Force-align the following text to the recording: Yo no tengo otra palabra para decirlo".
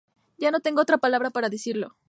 Yo 0.39 0.49
no 0.51 0.61
tengo 0.61 0.81
otra 0.81 0.97
palabra 0.97 1.29
para 1.29 1.49
decirlo". 1.49 1.95